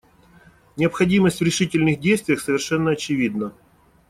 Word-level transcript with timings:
Необходимость 0.77 1.41
в 1.41 1.43
решительных 1.43 1.99
действиях 1.99 2.41
совершенно 2.41 2.89
очевидна. 2.89 3.53